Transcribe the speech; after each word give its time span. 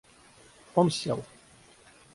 Он 0.73 0.89
сел. 0.89 1.23